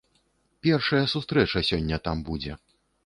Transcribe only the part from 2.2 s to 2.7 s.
будзе.